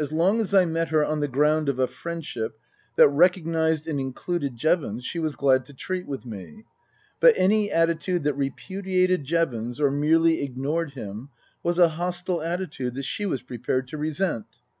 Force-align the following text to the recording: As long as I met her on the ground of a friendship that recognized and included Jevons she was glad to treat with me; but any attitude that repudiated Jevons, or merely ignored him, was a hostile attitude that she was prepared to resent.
As 0.00 0.10
long 0.10 0.40
as 0.40 0.52
I 0.52 0.64
met 0.64 0.88
her 0.88 1.04
on 1.04 1.20
the 1.20 1.28
ground 1.28 1.68
of 1.68 1.78
a 1.78 1.86
friendship 1.86 2.58
that 2.96 3.06
recognized 3.08 3.86
and 3.86 4.00
included 4.00 4.56
Jevons 4.56 5.04
she 5.04 5.20
was 5.20 5.36
glad 5.36 5.64
to 5.66 5.72
treat 5.72 6.08
with 6.08 6.26
me; 6.26 6.64
but 7.20 7.34
any 7.36 7.70
attitude 7.70 8.24
that 8.24 8.34
repudiated 8.34 9.22
Jevons, 9.22 9.80
or 9.80 9.92
merely 9.92 10.42
ignored 10.42 10.94
him, 10.94 11.28
was 11.62 11.78
a 11.78 11.90
hostile 11.90 12.42
attitude 12.42 12.96
that 12.96 13.04
she 13.04 13.26
was 13.26 13.42
prepared 13.42 13.86
to 13.86 13.96
resent. 13.96 14.46